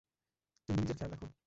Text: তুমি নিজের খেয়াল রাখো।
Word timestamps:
তুমি 0.69 0.77
নিজের 0.81 0.97
খেয়াল 0.97 1.11
রাখো। 1.11 1.27